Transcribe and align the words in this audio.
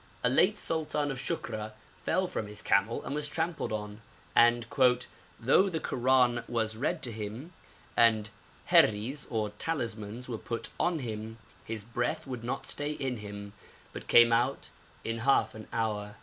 A 0.23 0.29
late 0.29 0.57
sultan 0.57 1.11
of 1.11 1.19
Shukra 1.19 1.73
fell 1.95 2.25
from 2.25 2.47
his 2.47 2.63
camel 2.63 3.03
and 3.03 3.13
was 3.13 3.27
trampled 3.29 3.71
on, 3.71 4.01
and 4.35 4.65
'though 5.39 5.69
the 5.69 5.79
Koran 5.79 6.43
was 6.47 6.75
read 6.75 7.03
to 7.03 7.11
him, 7.11 7.53
and 7.95 8.31
herris 8.71 9.27
or 9.29 9.49
talismans 9.59 10.27
were 10.27 10.39
put 10.39 10.69
on 10.79 10.97
him, 11.05 11.37
his 11.65 11.83
breath 11.83 12.25
would 12.25 12.43
not 12.43 12.65
stay 12.65 12.93
in 12.93 13.17
him, 13.17 13.53
but 13.93 14.07
came 14.07 14.33
out 14.33 14.71
in 15.03 15.19
half 15.19 15.53
an 15.53 15.67
hour.' 15.71 16.15